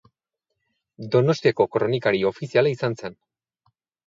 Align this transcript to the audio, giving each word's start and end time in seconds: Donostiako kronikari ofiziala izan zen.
Donostiako 1.15 1.67
kronikari 1.75 2.23
ofiziala 2.31 2.73
izan 2.79 2.99
zen. 3.05 3.21